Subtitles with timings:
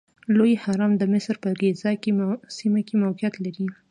[0.37, 1.91] لوی هرم د مصر په ګیزا
[2.57, 3.65] سیمه کې موقعیت لري.